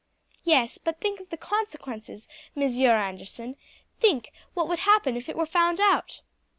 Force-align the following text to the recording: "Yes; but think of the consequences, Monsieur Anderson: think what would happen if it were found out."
"Yes; 0.43 0.79
but 0.79 0.99
think 0.99 1.19
of 1.19 1.29
the 1.29 1.37
consequences, 1.37 2.27
Monsieur 2.55 2.97
Anderson: 2.97 3.55
think 3.99 4.31
what 4.55 4.67
would 4.67 4.79
happen 4.79 5.15
if 5.15 5.29
it 5.29 5.37
were 5.37 5.45
found 5.45 5.79
out." 5.79 6.21